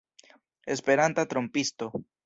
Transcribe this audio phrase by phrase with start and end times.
[0.75, 1.91] Esperanta trompisto!